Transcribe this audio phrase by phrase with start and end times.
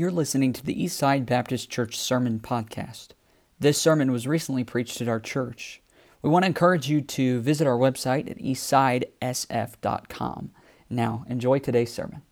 [0.00, 3.08] You're listening to the Eastside Baptist Church Sermon Podcast.
[3.58, 5.82] This sermon was recently preached at our church.
[6.22, 10.52] We want to encourage you to visit our website at eastsidesf.com.
[10.88, 12.22] Now, enjoy today's sermon.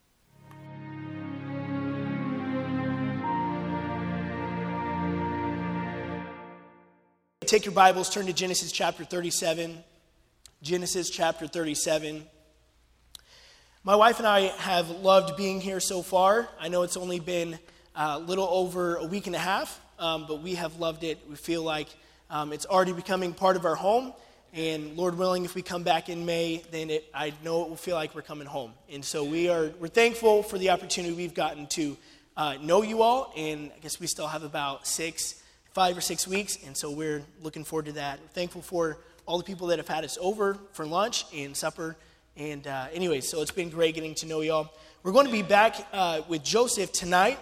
[7.44, 9.84] Take your Bibles, turn to Genesis chapter 37.
[10.62, 12.22] Genesis chapter 37.
[13.84, 16.48] My wife and I have loved being here so far.
[16.58, 17.60] I know it's only been
[17.94, 21.20] a little over a week and a half, um, but we have loved it.
[21.28, 21.86] We feel like
[22.28, 24.12] um, it's already becoming part of our home.
[24.52, 27.76] And Lord willing, if we come back in May, then it, I know it will
[27.76, 28.72] feel like we're coming home.
[28.90, 31.96] And so we are we're thankful for the opportunity we've gotten to
[32.36, 33.32] uh, know you all.
[33.36, 35.40] And I guess we still have about six,
[35.72, 36.58] five or six weeks.
[36.66, 38.18] And so we're looking forward to that.
[38.20, 41.96] We're thankful for all the people that have had us over for lunch and supper
[42.38, 44.72] and uh, anyway, so it's been great getting to know y'all.
[45.02, 47.36] We're going to be back uh, with Joseph tonight.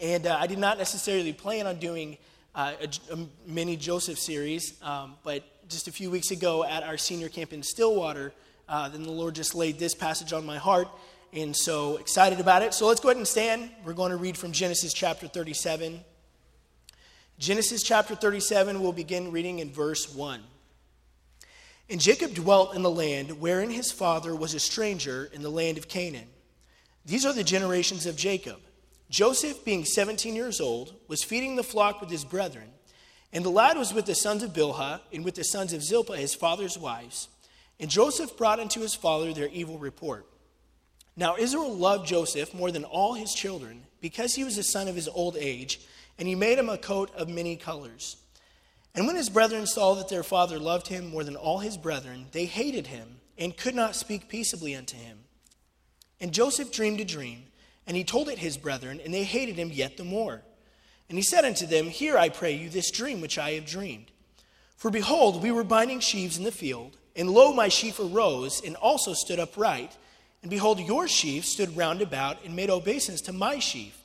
[0.00, 2.16] And uh, I did not necessarily plan on doing
[2.54, 6.96] uh, a, a, mini Joseph series, um, but just a few weeks ago at our
[6.96, 8.32] senior camp in Stillwater,
[8.70, 10.88] uh, then the Lord just laid this passage on my heart.
[11.34, 12.72] And so excited about it.
[12.72, 13.70] So let's go ahead and stand.
[13.84, 16.00] We're going to read from Genesis chapter 37.
[17.38, 20.40] Genesis chapter 37, we'll begin reading in verse 1.
[21.88, 25.78] And Jacob dwelt in the land wherein his father was a stranger in the land
[25.78, 26.28] of Canaan.
[27.04, 28.58] These are the generations of Jacob.
[29.08, 32.70] Joseph, being 17 years old, was feeding the flock with his brethren.
[33.32, 36.16] And the lad was with the sons of Bilhah and with the sons of Zilpah,
[36.16, 37.28] his father's wives.
[37.78, 40.26] And Joseph brought unto his father their evil report.
[41.16, 44.96] Now Israel loved Joseph more than all his children, because he was the son of
[44.96, 45.80] his old age,
[46.18, 48.16] and he made him a coat of many colors.
[48.96, 52.26] And when his brethren saw that their father loved him more than all his brethren,
[52.32, 55.18] they hated him and could not speak peaceably unto him.
[56.18, 57.44] And Joseph dreamed a dream,
[57.86, 60.40] and he told it his brethren, and they hated him yet the more.
[61.10, 64.10] And he said unto them, Hear, I pray you, this dream which I have dreamed.
[64.78, 68.76] For behold, we were binding sheaves in the field, and lo, my sheaf arose, and
[68.76, 69.94] also stood upright.
[70.40, 73.98] And behold, your sheaf stood round about, and made obeisance to my sheaf.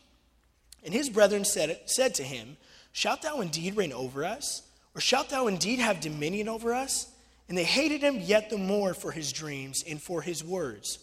[0.84, 2.58] And his brethren said, said to him,
[2.92, 4.64] Shalt thou indeed reign over us?
[4.96, 7.07] Or shalt thou indeed have dominion over us?
[7.47, 11.00] And they hated him yet the more for his dreams and for his words.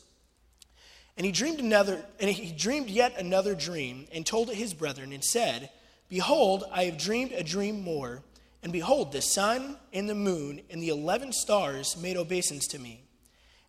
[1.16, 5.12] And he dreamed another, and he dreamed yet another dream, and told it his brethren,
[5.12, 5.68] and said,
[6.08, 8.22] Behold, I have dreamed a dream more,
[8.62, 13.02] and behold, the sun and the moon and the eleven stars made obeisance to me.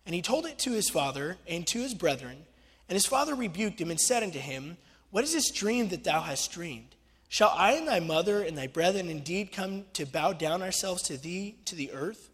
[0.06, 2.44] And he told it to his father and to his brethren,
[2.88, 4.76] and his father rebuked him and said unto him,
[5.10, 6.94] What is this dream that thou hast dreamed?
[7.30, 11.16] Shall I and thy mother and thy brethren indeed come to bow down ourselves to
[11.16, 12.28] thee to the earth?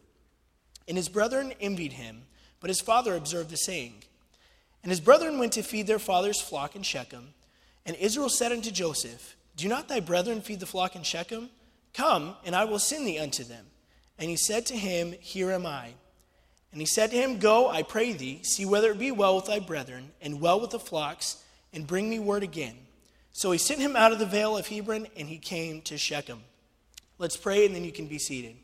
[0.88, 2.22] And his brethren envied him,
[2.60, 4.04] but his father observed the saying.
[4.82, 7.34] And his brethren went to feed their father's flock in Shechem.
[7.84, 11.50] And Israel said unto Joseph, Do not thy brethren feed the flock in Shechem?
[11.92, 13.66] Come, and I will send thee unto them.
[14.18, 15.90] And he said to him, Here am I.
[16.72, 19.44] And he said to him, Go, I pray thee, see whether it be well with
[19.44, 22.78] thy brethren, and well with the flocks, and bring me word again.
[23.36, 26.40] So he sent him out of the vale of Hebron, and he came to Shechem.
[27.18, 28.56] Let's pray, and then you can be seated.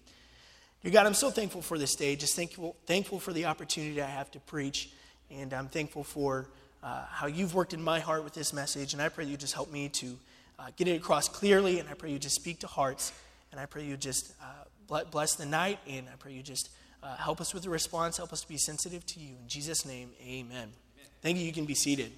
[0.83, 2.17] Dear God, I'm so thankful for this day.
[2.17, 4.89] Just thankful, thankful for the opportunity I have to preach,
[5.31, 6.49] and I'm thankful for
[6.83, 8.95] uh, how you've worked in my heart with this message.
[8.95, 10.19] And I pray you just help me to
[10.59, 13.13] uh, get it across clearly, and I pray you just speak to hearts,
[13.51, 16.71] and I pray you just uh, bless the night, and I pray you just
[17.03, 19.35] uh, help us with the response, help us to be sensitive to you.
[19.43, 20.47] In Jesus' name, amen.
[20.51, 20.73] amen.
[21.21, 21.45] Thank you.
[21.45, 22.11] You can be seated.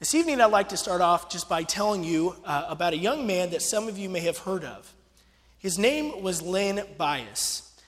[0.00, 3.26] This evening, I'd like to start off just by telling you uh, about a young
[3.26, 4.90] man that some of you may have heard of.
[5.58, 7.78] His name was Len Bias.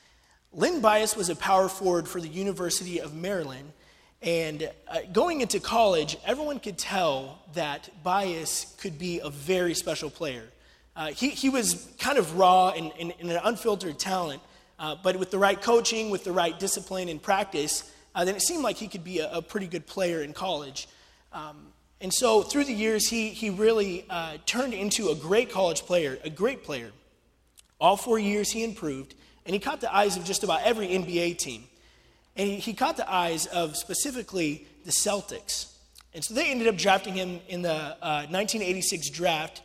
[0.52, 3.72] Len Bias was a power forward for the University of Maryland.
[4.20, 10.10] And uh, going into college, everyone could tell that Bias could be a very special
[10.10, 10.44] player.
[10.94, 14.42] Uh, he, he was kind of raw and, and, and an unfiltered talent,
[14.78, 18.42] uh, but with the right coaching, with the right discipline and practice, uh, then it
[18.42, 20.88] seemed like he could be a, a pretty good player in college.
[21.32, 21.71] Um,
[22.02, 26.18] and so through the years, he, he really uh, turned into a great college player,
[26.24, 26.90] a great player.
[27.80, 29.14] All four years, he improved,
[29.46, 31.62] and he caught the eyes of just about every NBA team.
[32.36, 35.72] And he, he caught the eyes of specifically the Celtics.
[36.12, 39.62] And so they ended up drafting him in the uh, 1986 draft.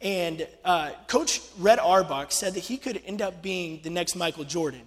[0.00, 4.44] And uh, Coach Red Auerbach said that he could end up being the next Michael
[4.44, 4.82] Jordan.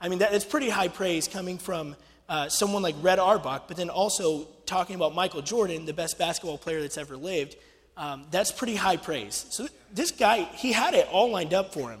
[0.00, 1.96] I mean, that, that's pretty high praise coming from
[2.28, 6.58] uh, someone like Red Auerbach, but then also talking about Michael Jordan, the best basketball
[6.58, 7.56] player that's ever lived,
[7.96, 9.46] um, that's pretty high praise.
[9.50, 12.00] So this guy, he had it all lined up for him.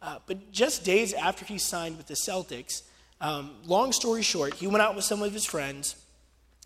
[0.00, 2.82] Uh, but just days after he signed with the Celtics,
[3.20, 5.96] um, long story short, he went out with some of his friends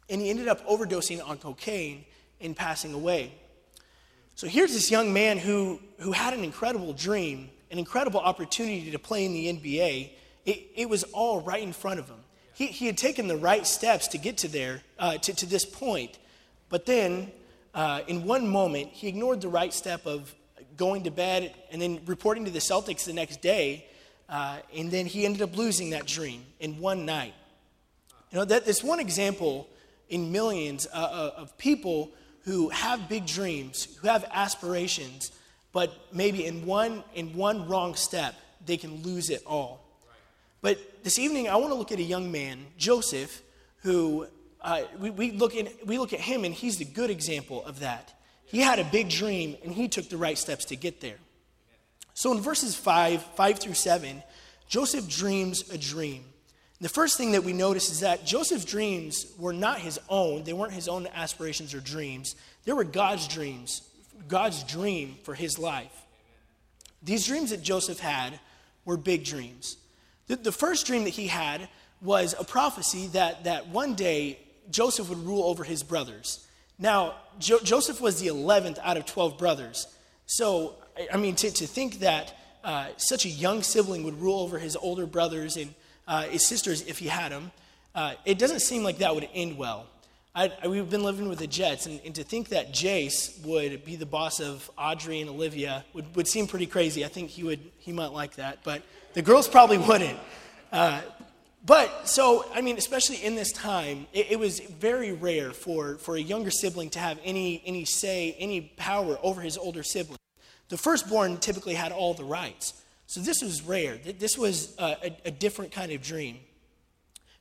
[0.08, 2.04] and he ended up overdosing on cocaine
[2.40, 3.32] and passing away.
[4.34, 8.98] So here's this young man who, who had an incredible dream, an incredible opportunity to
[8.98, 10.10] play in the NBA.
[10.44, 12.18] It, it was all right in front of him.
[12.56, 15.66] He, he had taken the right steps to get to there, uh, to, to this
[15.66, 16.16] point.
[16.70, 17.30] But then,
[17.74, 20.34] uh, in one moment, he ignored the right step of
[20.78, 23.84] going to bed and then reporting to the Celtics the next day.
[24.26, 27.34] Uh, and then he ended up losing that dream in one night.
[28.30, 29.68] You know, that, that's one example
[30.08, 32.10] in millions uh, uh, of people
[32.44, 35.30] who have big dreams, who have aspirations,
[35.74, 39.85] but maybe in one, in one wrong step, they can lose it all.
[40.66, 43.40] But this evening, I want to look at a young man, Joseph,
[43.84, 44.26] who
[44.60, 47.78] uh, we, we, look at, we look at him, and he's the good example of
[47.78, 48.12] that.
[48.46, 51.18] He had a big dream, and he took the right steps to get there.
[52.14, 54.24] So in verses 5, 5 through 7,
[54.66, 56.24] Joseph dreams a dream.
[56.80, 60.42] The first thing that we notice is that Joseph's dreams were not his own.
[60.42, 62.34] They weren't his own aspirations or dreams.
[62.64, 63.82] They were God's dreams,
[64.26, 65.94] God's dream for his life.
[67.04, 68.40] These dreams that Joseph had
[68.84, 69.76] were big dreams.
[70.26, 71.68] The, the first dream that he had
[72.00, 74.38] was a prophecy that, that one day
[74.70, 76.46] Joseph would rule over his brothers.
[76.78, 79.86] Now, jo- Joseph was the 11th out of 12 brothers.
[80.26, 80.74] So,
[81.12, 84.76] I mean, to, to think that uh, such a young sibling would rule over his
[84.76, 85.72] older brothers and
[86.08, 87.52] uh, his sisters if he had them,
[87.94, 89.86] uh, it doesn't seem like that would end well.
[90.34, 93.86] I, I, we've been living with the Jets, and, and, to think that Jace would
[93.86, 97.06] be the boss of Audrey and Olivia would, would seem pretty crazy.
[97.06, 98.82] I think he would he might like that, but
[99.16, 100.18] the girls probably wouldn't.
[100.70, 101.00] Uh,
[101.64, 106.16] but so, I mean, especially in this time, it, it, was very rare for, for
[106.16, 110.18] a younger sibling to have any, any say, any power over his older sibling.
[110.68, 112.74] The firstborn typically had all the rights.
[113.06, 113.96] So this was rare.
[113.96, 116.36] This was a, a, a different kind of dream.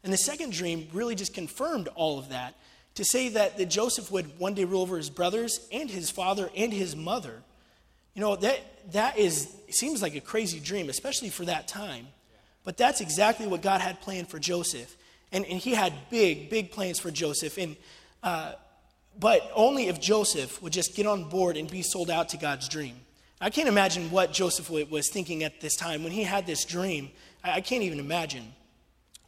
[0.02, 2.56] And the second dream really just confirmed all of that
[2.94, 6.50] to say that, that Joseph would one day rule over his brothers and his father
[6.56, 7.42] and his mother.
[8.16, 8.60] You know, that,
[8.94, 12.08] that is, seems like a crazy dream, especially for that time.
[12.64, 14.96] But that's exactly what God had planned for Joseph.
[15.32, 17.58] And, and he had big, big plans for Joseph.
[17.58, 17.76] And,
[18.24, 18.54] uh,
[19.20, 22.68] but only if Joseph would just get on board and be sold out to God's
[22.68, 22.96] dream.
[23.40, 27.12] I can't imagine what Joseph was thinking at this time when he had this dream.
[27.44, 28.54] I can't even imagine.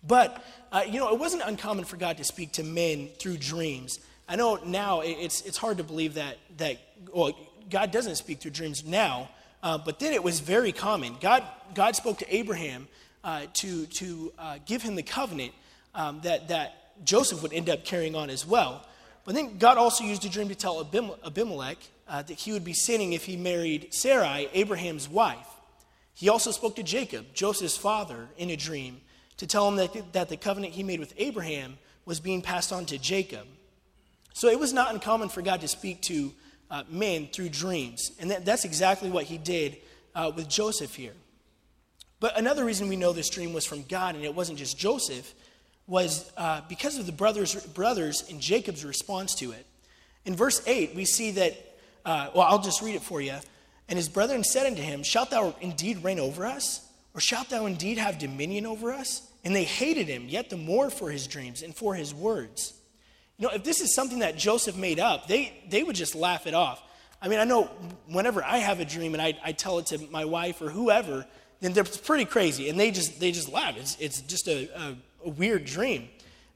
[0.01, 4.00] But, uh, you know, it wasn't uncommon for God to speak to men through dreams.
[4.30, 6.78] I know now it's, it's hard to believe that, that
[7.13, 7.38] well,
[7.69, 9.30] God doesn't speak through dreams now,
[9.64, 11.16] uh, but then it was very common.
[11.19, 11.44] God,
[11.74, 12.88] God spoke to Abraham
[13.24, 15.54] uh, to, to uh, give him the covenant
[15.96, 18.86] um, that, that Joseph would end up carrying on as well.
[19.25, 21.78] But then God also used a dream to tell Abimelech
[22.08, 25.48] uh, that he would be sinning if he married Sarai, Abraham's wife.
[26.14, 29.02] He also spoke to Jacob, Joseph's father, in a dream
[29.38, 32.86] to tell him that, that the covenant he made with Abraham was being passed on
[32.86, 33.46] to Jacob.
[34.34, 36.31] So it was not uncommon for God to speak to
[36.69, 38.12] uh, men through dreams.
[38.19, 39.78] And that, that's exactly what he did
[40.16, 41.14] uh, with Joseph here.
[42.19, 45.34] But another reason we know this dream was from God and it wasn't just Joseph
[45.86, 49.66] was uh, because of the brothers, brothers and Jacob's response to it.
[50.25, 51.56] In verse 8, we see that,
[52.04, 53.36] uh, well, I'll just read it for you.
[53.88, 56.86] And his brethren said unto him, Shalt thou indeed reign over us?
[57.14, 59.28] Or shalt thou indeed have dominion over us?
[59.46, 62.74] And they hated him yet the more for his dreams and for his words.
[63.37, 66.47] You know, if this is something that Joseph made up, they, they would just laugh
[66.47, 66.81] it off.
[67.21, 67.65] I mean, I know
[68.07, 71.25] whenever I have a dream and I, I tell it to my wife or whoever,
[71.59, 73.75] then they're pretty crazy and they just, they just laugh.
[73.77, 76.09] It's, it's just a, a, a weird dream.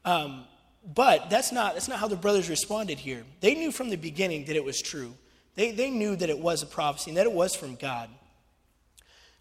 [0.05, 0.45] Um,
[0.95, 3.23] but that's not, that's not how the brothers responded here.
[3.39, 5.13] They knew from the beginning that it was true.
[5.55, 8.09] They, they knew that it was a prophecy and that it was from God.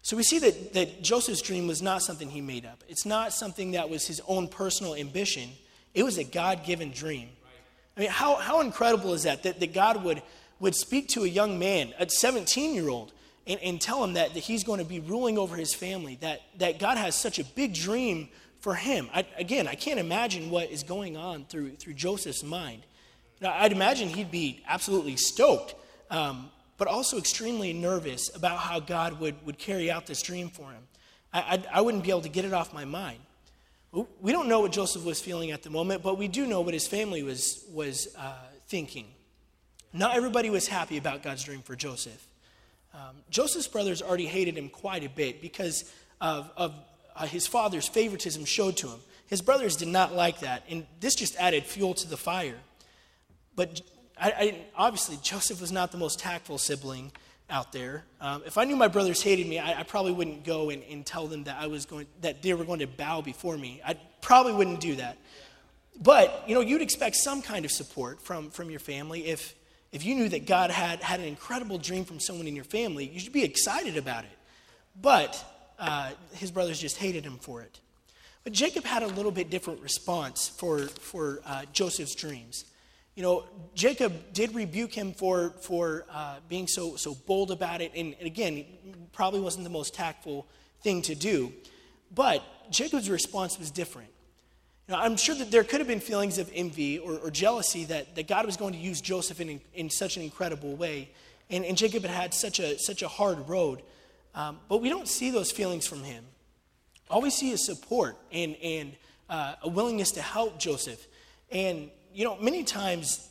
[0.03, 2.83] So we see that, that Joseph's dream was not something he made up.
[2.87, 5.49] It's not something that was his own personal ambition.
[5.93, 7.29] It was a God given dream.
[7.95, 9.43] I mean, how, how incredible is that?
[9.43, 9.59] that?
[9.59, 10.21] That God would,
[10.59, 13.11] would speak to a young man, a 17 year old,
[13.45, 16.41] and, and tell him that, that he's going to be ruling over his family, that,
[16.57, 18.29] that God has such a big dream
[18.59, 19.09] for him.
[19.13, 22.83] I, again, I can't imagine what is going on through, through Joseph's mind.
[23.41, 25.75] Now, I'd imagine he'd be absolutely stoked.
[26.09, 30.71] Um, but also extremely nervous about how God would, would carry out this dream for
[30.71, 30.81] him.
[31.31, 33.19] I, I, I wouldn't be able to get it off my mind.
[33.93, 36.73] We don't know what Joseph was feeling at the moment, but we do know what
[36.73, 38.35] his family was, was uh,
[38.67, 39.05] thinking.
[39.91, 42.25] Not everybody was happy about God's dream for Joseph.
[42.93, 46.73] Um, Joseph's brothers already hated him quite a bit because of, of
[47.15, 48.99] uh, his father's favoritism showed to him.
[49.27, 52.57] His brothers did not like that, and this just added fuel to the fire.
[53.55, 53.81] But
[54.17, 57.11] I, I obviously, Joseph was not the most tactful sibling
[57.51, 58.05] out there.
[58.19, 61.05] Um, if I knew my brothers hated me, I, I probably wouldn't go and, and,
[61.05, 63.81] tell them that I was going that they were going to bow before me.
[63.85, 65.17] I probably wouldn't do that.
[66.01, 69.53] But you know, you'd expect some kind of support from from your family if
[69.91, 73.05] if you knew that God had had an incredible dream from someone in your family,
[73.05, 74.37] you should be excited about it.
[74.99, 75.43] But
[75.77, 77.79] uh, his brothers just hated him for it.
[78.43, 82.65] But Jacob had a little bit different response for, for uh, Joseph's dreams.
[83.15, 83.43] You know,
[83.75, 87.91] Jacob did rebuke him for, for uh, being so, so bold about it.
[87.95, 88.65] And, and again,
[89.11, 90.47] probably wasn't the most tactful
[90.81, 91.51] thing to do.
[92.13, 92.41] But
[92.71, 94.09] Jacob's response was different.
[94.89, 98.27] I'm sure that there could have been feelings of envy or, or jealousy that, that
[98.27, 101.09] God was going to use Joseph in, in such an incredible way.
[101.49, 103.83] And, and Jacob had had such a, such a hard road.
[104.35, 106.25] Um, but we don't see those feelings from him.
[107.09, 108.93] All we see is support and, and
[109.29, 111.05] uh, a willingness to help Joseph.
[111.51, 113.27] And, you know, many times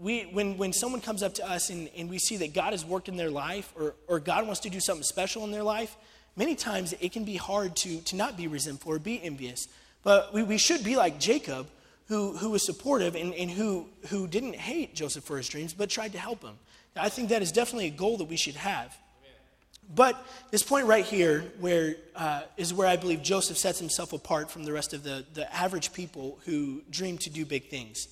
[0.00, 2.84] we, when, when someone comes up to us and, and we see that God has
[2.84, 5.96] worked in their life or, or God wants to do something special in their life,
[6.36, 9.68] many times it can be hard to, to not be resentful or be envious.
[10.02, 11.68] But we, we should be like Jacob,
[12.08, 15.90] who, who was supportive and, and who, who didn't hate Joseph for his dreams, but
[15.90, 16.54] tried to help him.
[16.96, 18.96] I think that is definitely a goal that we should have.
[19.92, 24.50] But this point right here, where uh, is where I believe Joseph sets himself apart
[24.50, 28.06] from the rest of the, the average people who dream to do big things.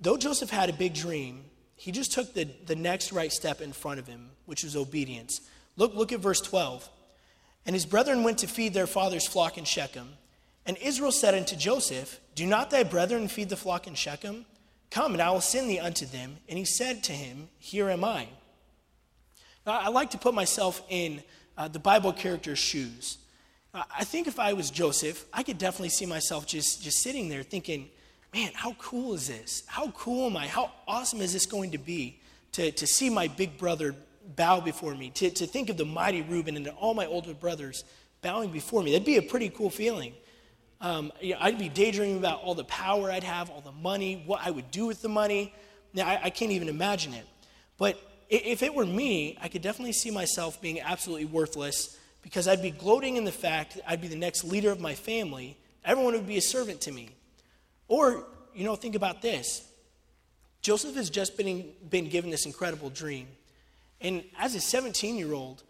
[0.00, 1.44] Though Joseph had a big dream,
[1.76, 5.40] he just took the, the next right step in front of him, which was obedience.
[5.76, 6.88] Look, look at verse 12.
[7.66, 10.08] And his brethren went to feed their father's flock in Shechem.
[10.66, 14.46] And Israel said unto Joseph, Do not thy brethren feed the flock in Shechem?
[14.90, 16.38] Come, and I will send thee unto them.
[16.48, 18.28] And he said to him, Here am I.
[19.66, 21.22] Now, I like to put myself in
[21.56, 23.18] uh, the Bible character's shoes.
[23.72, 27.44] I think if I was Joseph, I could definitely see myself just, just sitting there
[27.44, 27.88] thinking,
[28.32, 29.62] man, how cool is this?
[29.66, 30.46] How cool am I?
[30.46, 32.20] How awesome is this going to be
[32.52, 33.94] to, to see my big brother
[34.36, 37.84] bow before me, to, to think of the mighty Reuben and all my older brothers
[38.22, 38.92] bowing before me?
[38.92, 40.14] That'd be a pretty cool feeling.
[40.80, 44.22] Um, you know, I'd be daydreaming about all the power I'd have, all the money,
[44.26, 45.54] what I would do with the money.
[45.92, 47.26] Now, I, I can't even imagine it.
[47.76, 52.62] But if it were me, I could definitely see myself being absolutely worthless because I'd
[52.62, 55.56] be gloating in the fact that I'd be the next leader of my family.
[55.84, 57.10] Everyone would be a servant to me.
[57.90, 59.66] Or, you know, think about this
[60.62, 63.26] Joseph has just been, been given this incredible dream.
[64.00, 65.62] And as a 17 year old,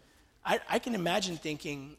[0.45, 1.97] I, I can imagine thinking,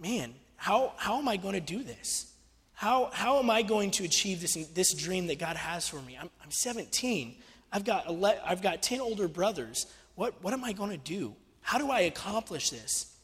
[0.00, 2.32] man, how, how am I going to do this?
[2.74, 6.18] How, how am I going to achieve this, this dream that God has for me?
[6.20, 7.36] I'm, I'm 17.
[7.72, 9.86] I've got, 11, I've got 10 older brothers.
[10.16, 11.34] What, what am I going to do?
[11.62, 13.14] How do I accomplish this?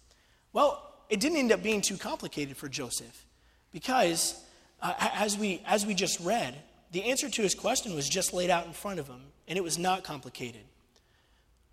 [0.52, 3.26] Well, it didn't end up being too complicated for Joseph
[3.73, 4.42] because,
[4.80, 6.54] uh, as, we, as we just read,
[6.92, 9.62] the answer to his question was just laid out in front of him, and it
[9.62, 10.62] was not complicated.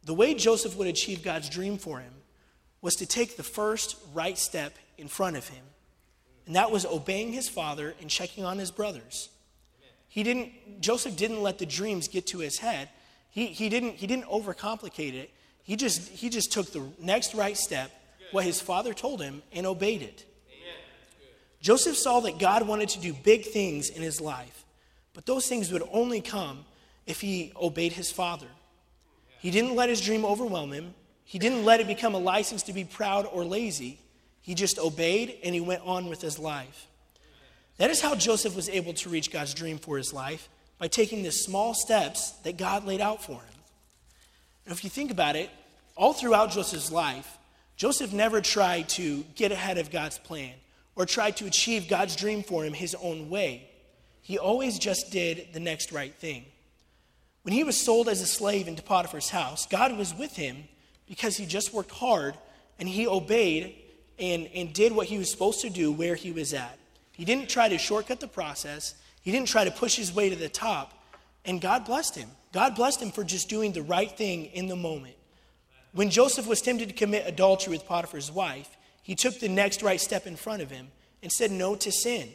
[0.04, 2.14] The way Joseph would achieve God's dream for him
[2.82, 5.64] was to take the first right step in front of him.
[6.46, 9.30] And that was obeying his father and checking on his brothers.
[10.10, 12.90] He didn't, Joseph didn't let the dreams get to his head.
[13.32, 15.32] He, he, didn't, he didn't overcomplicate it.
[15.64, 17.90] He just, he just took the next right step,
[18.32, 20.26] what his father told him, and obeyed it.
[21.64, 24.66] Joseph saw that God wanted to do big things in his life,
[25.14, 26.66] but those things would only come
[27.08, 28.48] if he obeyed his father.
[29.40, 30.94] He didn't let his dream overwhelm him.
[31.24, 33.98] He didn't let it become a license to be proud or lazy.
[34.42, 36.88] He just obeyed and he went on with his life.
[37.78, 41.24] That is how Joseph was able to reach God's dream for his life by taking
[41.24, 43.60] the small steps that God laid out for him.
[44.68, 45.50] Now, if you think about it,
[45.96, 47.38] all throughout Joseph's life,
[47.78, 50.54] Joseph never tried to get ahead of God's plan
[50.96, 53.70] or tried to achieve God's dream for him his own way.
[54.22, 56.46] He always just did the next right thing.
[57.44, 60.64] When he was sold as a slave into Potiphar's house, God was with him
[61.08, 62.36] because he just worked hard
[62.80, 63.76] and he obeyed
[64.18, 66.78] and, and did what he was supposed to do where he was at.
[67.12, 70.36] He didn't try to shortcut the process, he didn't try to push his way to
[70.36, 70.94] the top,
[71.46, 72.30] and God blessed him.
[72.52, 75.16] God blessed him for just doing the right thing in the moment.
[75.92, 78.70] When Joseph was tempted to commit adultery with Potiphar's wife,
[79.04, 80.88] he took the next right step in front of him
[81.22, 82.30] and said no to sin.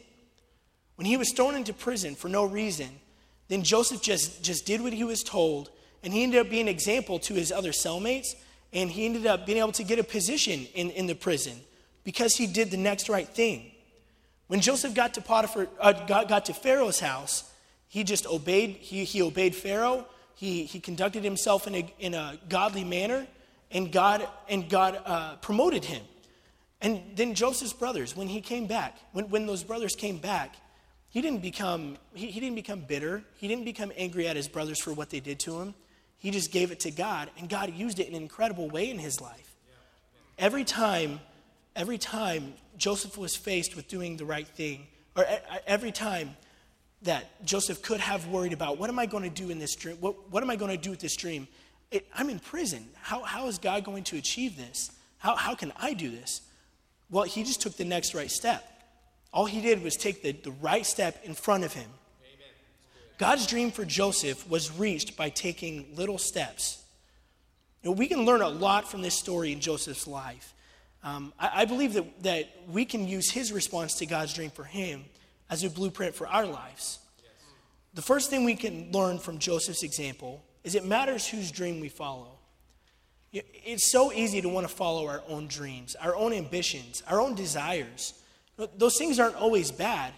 [0.95, 2.89] When he was thrown into prison for no reason,
[3.49, 5.71] then Joseph just, just did what he was told,
[6.03, 8.35] and he ended up being an example to his other cellmates,
[8.73, 11.59] and he ended up being able to get a position in, in the prison
[12.05, 13.71] because he did the next right thing.
[14.49, 17.51] When Joseph got to Potiphar, uh, got, got to Pharaoh's house,
[17.89, 18.77] he just obeyed.
[18.77, 20.07] He, he obeyed Pharaoh.
[20.35, 23.27] He, he conducted himself in a, in a godly manner,
[23.71, 26.03] and God, and God uh, promoted him.
[26.81, 30.55] And then Joseph's brothers, when he came back, when, when those brothers came back,
[31.11, 33.23] he didn't become he, he didn't become bitter.
[33.39, 35.75] He didn't become angry at his brothers for what they did to him.
[36.19, 38.99] He just gave it to God, and God used it in an incredible way in
[38.99, 39.57] his life.
[40.39, 41.21] Every time
[41.75, 45.25] every time Joseph was faced with doing the right thing, or
[45.67, 46.37] every time
[47.03, 49.97] that Joseph could have worried about what am I going to do in this dream?
[50.01, 51.47] What, what am I going to do with this dream?
[51.91, 52.89] It, I'm in prison.
[53.01, 54.91] How, how is God going to achieve this?
[55.19, 56.43] How, how can I do this?
[57.11, 58.65] Well, he just took the next right step.
[59.33, 61.91] All he did was take the, the right step in front of him.
[63.19, 66.85] God's dream for Joseph was reached by taking little steps.
[67.83, 70.55] We can learn a lot from this story in Joseph's life.
[71.03, 74.65] Um, I, I, believe that, that we can use his response to God's dream for
[74.65, 75.05] him
[75.49, 76.99] as a blueprint for our lives.
[77.23, 77.33] Yes.
[77.95, 81.89] The first thing we can learn from Joseph's example is it matters whose dream we
[81.89, 82.38] follow.
[83.33, 87.35] It's so easy to want to follow our own dreams, our own ambitions, our own
[87.35, 88.15] desires.
[88.77, 90.15] Those things aren't always bad,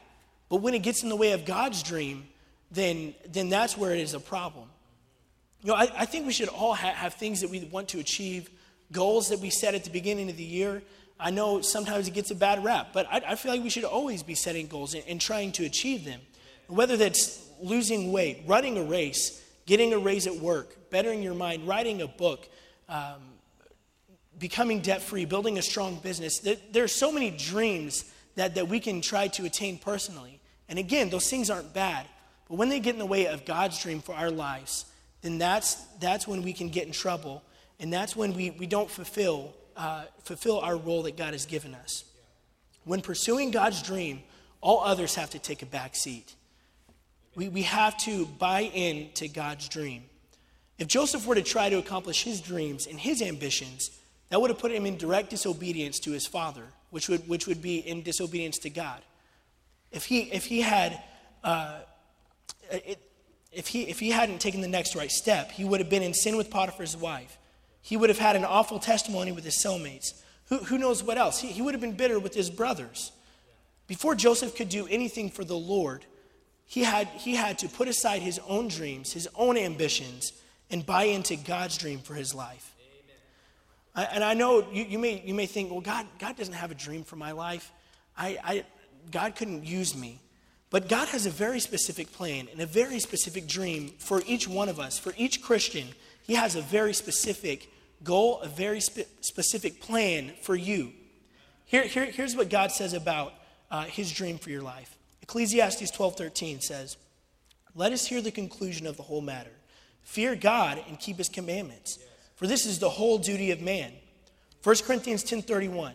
[0.49, 2.29] but when it gets in the way of God's dream,
[2.71, 4.69] then, then that's where it is a problem.
[5.63, 7.99] You know, I, I think we should all ha- have things that we want to
[7.99, 8.49] achieve,
[8.93, 10.83] goals that we set at the beginning of the year.
[11.19, 13.85] I know sometimes it gets a bad rap, but I, I feel like we should
[13.85, 16.21] always be setting goals and, and trying to achieve them.
[16.69, 21.69] Whether that's losing weight, running a race, getting a raise at work, bettering your mind,
[21.69, 22.49] writing a book,
[22.91, 23.21] um,
[24.39, 26.41] becoming debt free, building a strong business.
[26.41, 28.05] There, are so many dreams
[28.35, 30.41] that, that we can try to attain personally.
[30.69, 32.07] And again, those things aren't bad.
[32.49, 34.87] But when they get in the way of God's dream for our lives,
[35.23, 37.43] then that's, that's when we can get in trouble.
[37.79, 41.75] And that's when we, we don't fulfill, uh, fulfill our role that God has given
[41.75, 42.05] us.
[42.85, 44.23] When pursuing God's dream,
[44.61, 46.35] all others have to take a back seat.
[47.37, 50.05] We, we have to buy in to God's dream.
[50.81, 53.91] If Joseph were to try to accomplish his dreams and his ambitions,
[54.31, 57.61] that would have put him in direct disobedience to his father, which would, which would
[57.61, 59.03] be in disobedience to God.
[59.93, 61.01] If he, if he had
[61.45, 61.81] uh,
[62.71, 62.99] it,
[63.53, 66.15] if he, if he hadn't taken the next right step, he would have been in
[66.15, 67.37] sin with Potiphar's wife.
[67.83, 70.23] He would have had an awful testimony with his cellmates.
[70.47, 71.41] Who, who knows what else?
[71.41, 73.13] He, he would have been bitter with his brothers.
[73.87, 76.07] Before Joseph could do anything for the Lord,
[76.65, 80.33] he had, he had to put aside his own dreams, his own ambitions,
[80.71, 82.75] and buy into God's dream for his life.
[83.95, 86.71] I, and I know you, you, may, you may think, well, God, God doesn't have
[86.71, 87.73] a dream for my life.
[88.17, 88.65] I, I,
[89.11, 90.21] God couldn't use me.
[90.71, 94.69] But God has a very specific plan and a very specific dream for each one
[94.69, 94.99] of us.
[94.99, 95.89] For each Christian,
[96.23, 97.69] He has a very specific
[98.05, 100.93] goal, a very spe- specific plan for you.
[101.65, 103.35] Here, here, here's what God says about
[103.71, 104.97] uh, His dream for your life.
[105.23, 106.97] Ecclesiastes 12:13 says,
[107.75, 109.51] "Let us hear the conclusion of the whole matter.
[110.03, 111.99] Fear God and keep His commandments,
[112.37, 113.93] for this is the whole duty of man."
[114.63, 115.95] 1 Corinthians 10:31,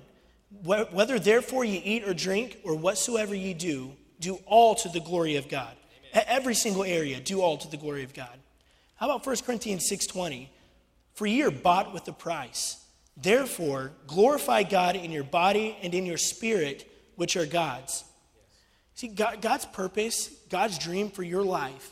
[0.63, 5.35] "Whether therefore ye eat or drink or whatsoever ye do, do all to the glory
[5.35, 5.75] of God.
[6.13, 8.39] At every single area, do all to the glory of God.
[8.95, 10.49] How about 1 Corinthians 6:20?
[11.13, 12.77] For ye are bought with a price.
[13.17, 18.03] Therefore, glorify God in your body and in your spirit, which are God's.
[18.95, 21.91] See, God, God's purpose, God's dream for your life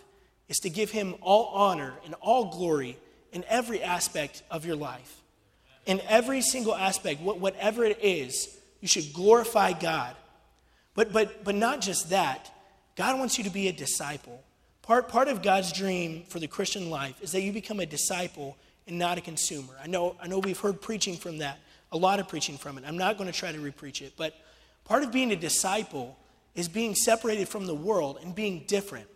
[0.54, 2.96] is to give Him all honor and all glory
[3.32, 5.20] in every aspect of your life.
[5.88, 10.16] In every single aspect, whatever it is, you should glorify God.
[10.94, 12.52] But, but, but not just that,
[12.96, 14.44] God wants you to be a disciple.
[14.84, 18.56] Part, part of God's dream for the Christian life is that you become a disciple
[18.88, 19.74] and not a consumer.
[19.84, 21.58] I know, I know we've heard preaching from that,
[21.92, 22.84] a lot of preaching from it.
[22.88, 24.36] I'm not going to try to repreach it, but
[24.86, 26.16] part of being a disciple
[26.54, 29.08] is being separated from the world and being different.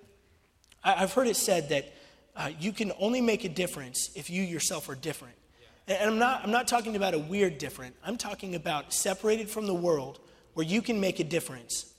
[0.88, 1.94] I, have heard it said that
[2.34, 5.36] uh, you can only make a difference if you yourself are different.
[5.86, 7.96] And I'm not, I'm not talking about a weird different.
[8.06, 10.20] I'm talking about separated from the world
[10.54, 11.94] where you can make a difference.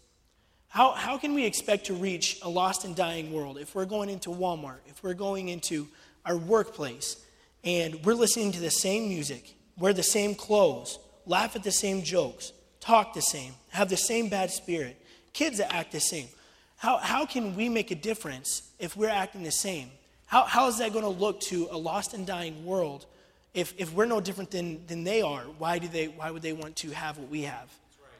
[0.68, 4.08] How, how can we expect to reach a lost and dying world if we're going
[4.08, 5.86] into Walmart, if we're going into
[6.24, 7.16] our workplace,
[7.64, 12.02] and we're listening to the same music, wear the same clothes, laugh at the same
[12.02, 14.96] jokes, talk the same, have the same bad spirit,
[15.34, 16.28] kids that act the same?
[16.76, 19.90] How, how can we make a difference if we're acting the same?
[20.26, 23.06] How, how is that going to look to a lost and dying world
[23.54, 25.42] if, if we're no different than, than they are?
[25.58, 27.70] Why, do they, why would they want to have what we have?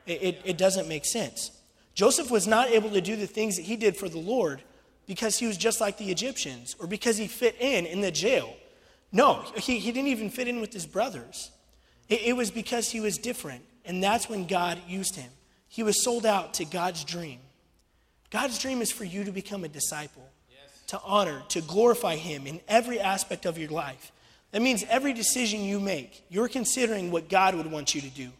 [0.06, 1.50] It, it, it doesn't make sense.
[1.94, 4.62] Joseph was not able to do the things that he did for the Lord
[5.06, 8.54] because he was just like the Egyptians or because he fit in in the jail.
[9.12, 11.50] No, he, he didn't even fit in with his brothers.
[12.08, 15.30] It, it was because he was different, and that's when God used him.
[15.68, 17.40] He was sold out to God's dream.
[18.30, 20.28] God's dream is for you to become a disciple.
[20.88, 24.12] To honor, to glorify Him in every aspect of your life.
[24.52, 28.30] That means every decision you make, you're considering what God would want you to do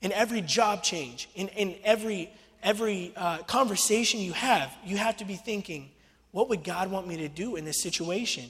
[0.00, 2.30] in every job change, in, in every,
[2.62, 5.90] every uh, conversation you have, you have to be thinking,
[6.32, 8.44] what would God want me to do in this situation?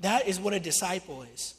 [0.00, 1.54] That is what a disciple is.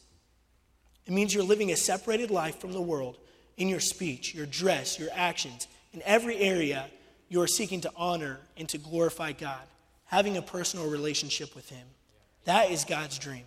[1.05, 3.17] It means you're living a separated life from the world
[3.57, 5.67] in your speech, your dress, your actions.
[5.93, 6.87] In every area,
[7.29, 9.61] you are seeking to honor and to glorify God.
[10.11, 11.87] Having a personal relationship with Him.
[12.43, 13.45] That is God's dream.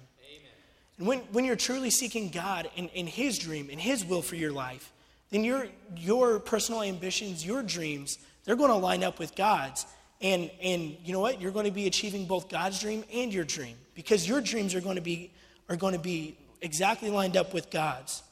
[0.96, 4.34] And when, when you're truly seeking God and, and His dream and His will for
[4.34, 4.90] your life,
[5.30, 9.84] then your, your personal ambitions, your dreams, they're going to line up with God's.
[10.22, 11.38] And, and you know what?
[11.38, 14.80] You're going to be achieving both God's dream and your dream because your dreams are
[14.80, 15.32] going to be,
[15.68, 18.22] are going to be exactly lined up with God's.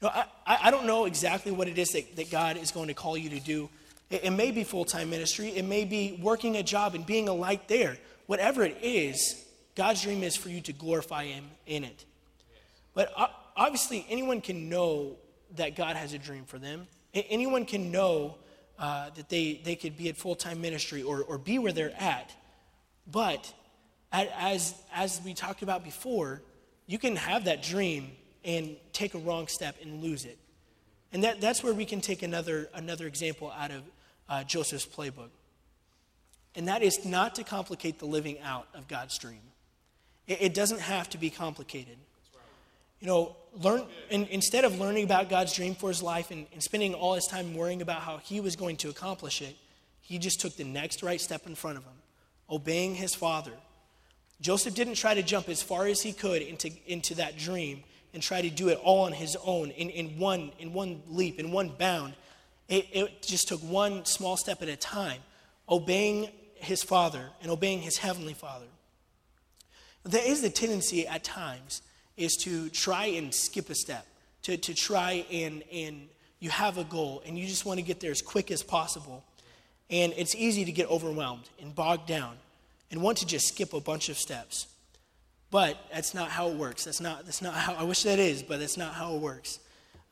[0.00, 2.94] No, I, I don't know exactly what it is that, that God is going to
[2.94, 3.68] call you to do.
[4.10, 7.28] It, it may be full time ministry, it may be working a job and being
[7.28, 7.96] a light there.
[8.26, 9.44] Whatever it is,
[9.74, 12.04] God's dream is for you to glorify Him in it.
[12.94, 13.12] But
[13.56, 15.16] obviously, anyone can know
[15.56, 16.86] that God has a dream for them.
[17.14, 18.36] Anyone can know
[18.78, 21.94] uh, that they, they could be at full time ministry or, or be where they're
[21.98, 22.34] at.
[23.10, 23.52] But
[24.12, 26.42] as, as we talked about before,
[26.86, 28.12] you can have that dream
[28.44, 30.38] and take a wrong step and lose it.
[31.12, 33.82] And that, that's where we can take another, another example out of
[34.28, 35.30] uh, Joseph's playbook.
[36.54, 39.40] And that is not to complicate the living out of God's dream.
[40.26, 41.96] It, it doesn't have to be complicated.
[43.00, 46.62] You know, learn, and instead of learning about God's dream for his life and, and
[46.62, 49.56] spending all his time worrying about how he was going to accomplish it,
[50.00, 51.92] he just took the next right step in front of him,
[52.50, 53.52] obeying his father.
[54.40, 58.22] Joseph didn't try to jump as far as he could into, into that dream and
[58.22, 61.50] try to do it all on his own in, in, one, in one leap, in
[61.50, 62.14] one bound.
[62.68, 65.20] It, it just took one small step at a time,
[65.68, 68.66] obeying his father and obeying his heavenly father.
[70.04, 71.82] There is a tendency at times
[72.16, 74.06] is to try and skip a step,
[74.42, 76.08] to, to try and, and
[76.40, 79.24] you have a goal and you just want to get there as quick as possible.
[79.90, 82.36] And it's easy to get overwhelmed and bogged down
[82.90, 84.66] and want to just skip a bunch of steps.
[85.50, 86.84] But that's not how it works.
[86.84, 89.60] That's not, that's not how, I wish that is, but that's not how it works.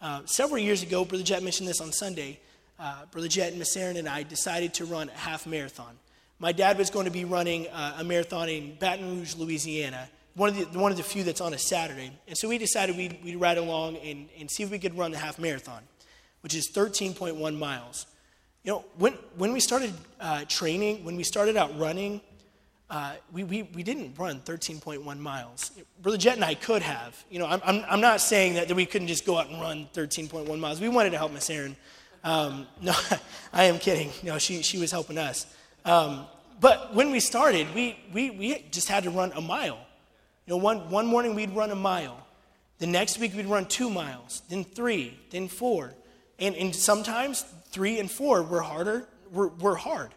[0.00, 2.38] Uh, several years ago, Brother Jet mentioned this on Sunday.
[2.78, 5.96] Uh, Brother Jet and Miss Aaron and I decided to run a half marathon.
[6.38, 10.50] My dad was going to be running uh, a marathon in Baton Rouge, Louisiana, one
[10.50, 12.12] of, the, one of the few that's on a Saturday.
[12.28, 15.12] And so we decided we'd, we'd ride along and, and see if we could run
[15.12, 15.82] the half marathon,
[16.42, 18.06] which is 13.1 miles.
[18.64, 22.20] You know, when, when we started uh, training, when we started out running,
[22.88, 25.72] uh, we, we, we didn't run 13.1 miles.
[26.00, 27.24] Brother Jet and I could have.
[27.30, 29.60] You know, I'm, I'm, I'm not saying that, that we couldn't just go out and
[29.60, 30.80] run 13.1 miles.
[30.80, 31.76] We wanted to help Miss Aaron.
[32.22, 32.94] Um, no,
[33.52, 34.10] I am kidding.
[34.22, 35.46] No, she, she was helping us.
[35.84, 36.26] Um,
[36.60, 39.78] but when we started, we, we, we just had to run a mile.
[40.46, 42.24] You know, one, one morning we'd run a mile.
[42.78, 45.92] The next week we'd run two miles, then three, then four.
[46.38, 50.12] And, and sometimes three and four were harder, were, were hard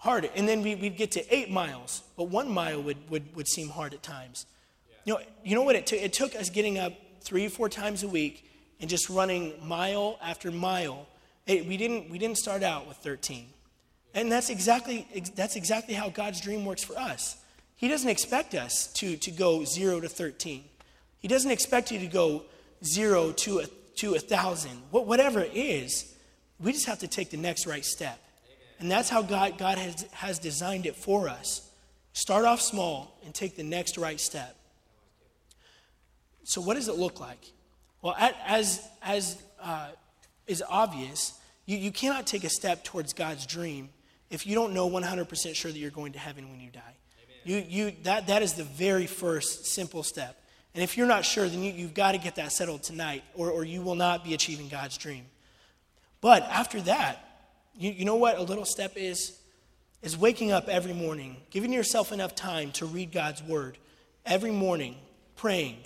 [0.00, 0.28] hard.
[0.34, 3.68] And then we, would get to eight miles, but one mile would, would, would seem
[3.68, 4.46] hard at times.
[4.88, 4.96] Yeah.
[5.04, 5.76] You, know, you know what?
[5.76, 9.08] It, t- it took us getting up three or four times a week and just
[9.08, 11.06] running mile after mile.
[11.46, 13.46] It, we, didn't, we didn't start out with 13.
[14.14, 17.36] And that's exactly, that's exactly how God's dream works for us.
[17.76, 20.64] He doesn't expect us to, to go 0 to 13.
[21.20, 22.44] He doesn't expect you to go
[22.84, 24.70] 0 to a, to a 1,000.
[24.90, 26.14] What, Whatever it is,
[26.58, 28.18] we just have to take the next right step.
[28.80, 31.70] And that's how God, God has, has designed it for us.
[32.12, 34.56] Start off small and take the next right step.
[36.44, 37.52] So, what does it look like?
[38.02, 39.88] Well, as, as uh,
[40.46, 43.90] is obvious, you, you cannot take a step towards God's dream
[44.30, 46.96] if you don't know 100% sure that you're going to heaven when you die.
[47.44, 50.42] You, you, that, that is the very first simple step.
[50.74, 53.50] And if you're not sure, then you, you've got to get that settled tonight, or,
[53.50, 55.26] or you will not be achieving God's dream.
[56.20, 57.29] But after that,
[57.76, 59.38] you, you know what a little step is?
[60.02, 63.76] Is waking up every morning, giving yourself enough time to read God's word
[64.24, 64.96] every morning,
[65.36, 65.76] praying.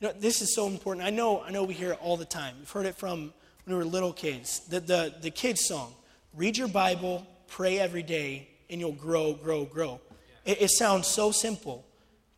[0.00, 1.04] You know, this is so important.
[1.04, 2.54] I know, I know we hear it all the time.
[2.58, 3.32] We've heard it from
[3.64, 4.60] when we were little kids.
[4.68, 5.92] The, the, the kids' song
[6.34, 10.00] read your Bible, pray every day, and you'll grow, grow, grow.
[10.44, 11.84] It, it sounds so simple,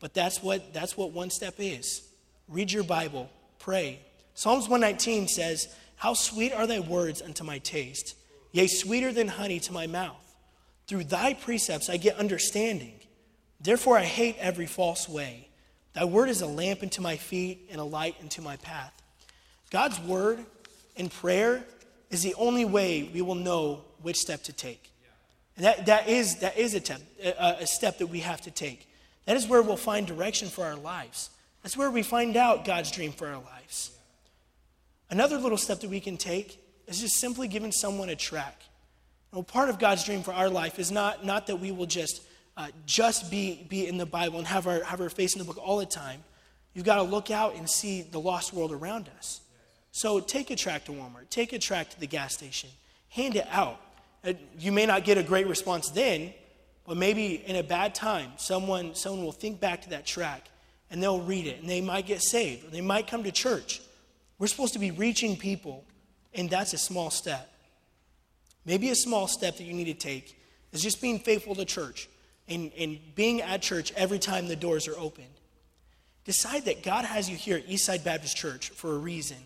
[0.01, 2.03] but that's what, that's what one step is.
[2.49, 4.01] Read your Bible, pray.
[4.35, 8.17] Psalms 119 says, How sweet are thy words unto my taste
[8.55, 10.35] yea, sweeter than honey to my mouth.
[10.87, 12.95] Through thy precepts I get understanding.
[13.61, 15.49] Therefore I hate every false way.
[15.93, 18.93] Thy word is a lamp unto my feet and a light unto my path.
[19.71, 20.39] God's word
[20.97, 21.65] and prayer
[22.11, 24.89] is the only way we will know which step to take.
[25.57, 28.89] And that, that is, that is a, a, a step that we have to take.
[29.27, 31.31] That is where we'll find direction for our lives.
[31.65, 33.91] That's where we find out God's dream for our lives.
[35.11, 38.65] Another little step that we can take is just simply giving someone a tract.
[39.33, 42.23] Know, part of God's dream for our life is not, not that we will just,
[42.57, 45.45] uh, just be, be in the Bible and have our, have our face in the
[45.45, 46.23] book all the time.
[46.73, 49.41] You've got to look out and see the lost world around us.
[49.91, 52.71] So take a tract to Walmart, take a tract to the gas station,
[53.09, 53.81] hand it out.
[54.25, 56.33] Uh, you may not get a great response then,
[56.87, 60.51] But maybe in a bad time, someone, someone will think back to that tract
[60.91, 63.81] and they'll read it and they might get saved or they might come to church.
[64.39, 65.85] We're supposed to be reaching people,
[66.35, 67.51] and that's a small step.
[68.65, 70.39] Maybe a small step that you need to take
[70.73, 72.09] is just being faithful to church
[72.49, 75.29] and, and being at church every time the doors are opened.
[76.25, 79.37] Decide that God has you here at Eastside Baptist Church for a reason.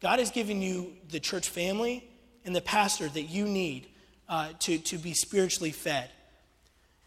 [0.00, 2.08] God has given you the church family
[2.44, 3.88] and the pastor that you need
[4.28, 6.10] uh, to, to be spiritually fed.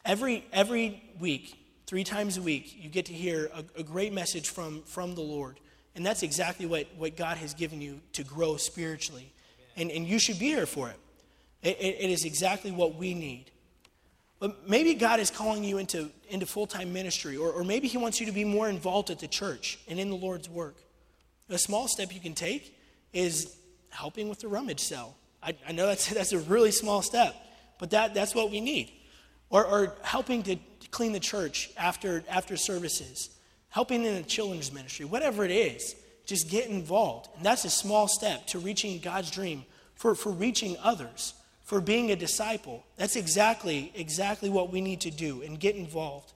[0.04, 4.50] Every, every week, three times a week, you get to hear a, a great message
[4.50, 5.60] from, from the Lord.
[5.96, 9.34] And that's exactly what, what God has given you to grow spiritually.
[9.76, 11.00] And, and you should be here for it.
[11.62, 11.98] It, it.
[12.00, 13.52] it is exactly what we need.
[14.42, 18.00] But maybe God is calling you into, into full time ministry, or, or maybe He
[18.00, 20.78] wants you to be more involved at the church and in the Lord's work.
[21.50, 22.76] A small step you can take
[23.14, 23.56] is
[23.90, 25.16] helping with the rummage sale.
[25.44, 27.36] I, I know that's, that's a really small step,
[27.80, 28.92] but that, that's what we need.
[29.52, 30.56] Or, or helping to
[30.90, 33.30] clean the church after, after services,
[33.72, 37.30] helping in the children's ministry, whatever it is, just get involved.
[37.36, 41.34] And that's a small step to reaching God's dream for, for reaching others
[41.72, 42.84] for being a disciple.
[42.98, 46.34] That's exactly, exactly what we need to do and get involved.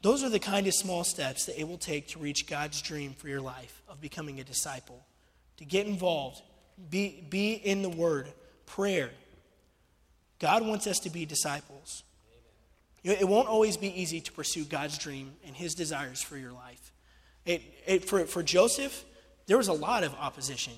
[0.00, 3.14] Those are the kind of small steps that it will take to reach God's dream
[3.14, 5.06] for your life of becoming a disciple.
[5.58, 6.42] To get involved,
[6.90, 8.32] be, be in the Word,
[8.66, 9.10] prayer.
[10.40, 12.02] God wants us to be disciples.
[13.04, 16.92] It won't always be easy to pursue God's dream and His desires for your life.
[17.44, 19.04] It, it, for, for Joseph,
[19.46, 20.74] there was a lot of opposition.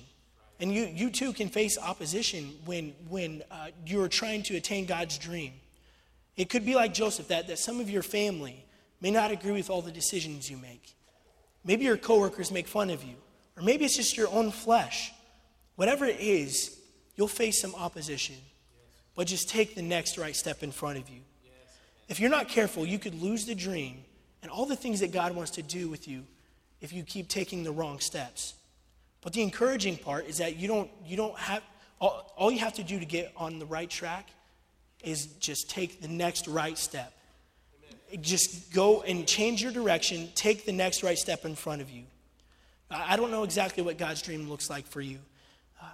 [0.59, 5.17] And you, you too can face opposition when, when uh, you're trying to attain God's
[5.17, 5.53] dream.
[6.35, 8.65] It could be like Joseph, that, that some of your family
[9.01, 10.95] may not agree with all the decisions you make.
[11.63, 13.15] Maybe your coworkers make fun of you,
[13.57, 15.11] or maybe it's just your own flesh.
[15.75, 16.77] Whatever it is,
[17.15, 18.35] you'll face some opposition.
[19.15, 21.21] But just take the next right step in front of you.
[22.07, 24.03] If you're not careful, you could lose the dream
[24.41, 26.23] and all the things that God wants to do with you
[26.81, 28.53] if you keep taking the wrong steps.
[29.21, 31.63] But the encouraging part is that you don't, you don't have,
[31.99, 34.29] all, all you have to do to get on the right track
[35.03, 37.11] is just take the next right step.
[38.11, 38.21] Amen.
[38.23, 42.03] Just go and change your direction, take the next right step in front of you.
[42.91, 45.17] I don't know exactly what God's dream looks like for you,
[45.81, 45.85] uh,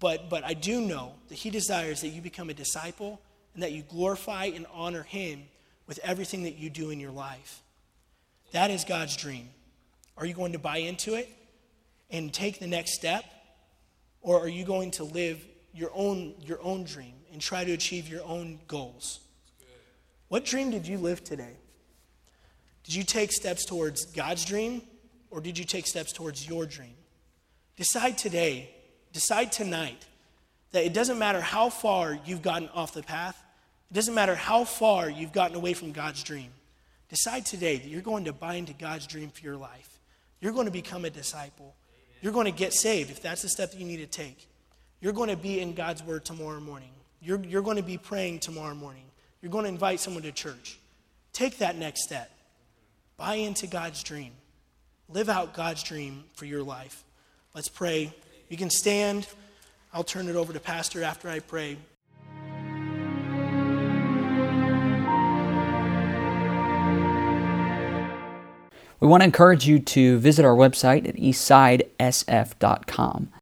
[0.00, 3.20] but, but I do know that He desires that you become a disciple
[3.54, 5.42] and that you glorify and honor Him
[5.86, 7.62] with everything that you do in your life.
[8.52, 9.48] That is God's dream.
[10.16, 11.28] Are you going to buy into it?
[12.12, 13.24] and take the next step?
[14.20, 18.06] Or are you going to live your own, your own dream and try to achieve
[18.06, 19.20] your own goals?
[20.28, 21.56] What dream did you live today?
[22.84, 24.82] Did you take steps towards God's dream
[25.30, 26.94] or did you take steps towards your dream?
[27.76, 28.70] Decide today,
[29.12, 30.06] decide tonight
[30.72, 33.42] that it doesn't matter how far you've gotten off the path,
[33.90, 36.50] it doesn't matter how far you've gotten away from God's dream.
[37.08, 39.98] Decide today that you're going to bind to God's dream for your life.
[40.40, 41.74] You're going to become a disciple.
[42.22, 44.48] You're going to get saved if that's the step that you need to take.
[45.00, 46.90] You're going to be in God's Word tomorrow morning.
[47.20, 49.04] You're, you're going to be praying tomorrow morning.
[49.42, 50.78] You're going to invite someone to church.
[51.32, 52.30] Take that next step.
[53.16, 54.32] Buy into God's dream.
[55.08, 57.04] Live out God's dream for your life.
[57.54, 58.12] Let's pray.
[58.48, 59.26] You can stand.
[59.92, 61.78] I'll turn it over to Pastor after I pray.
[69.00, 73.32] We want to encourage you to visit our website at eastsidesf.com.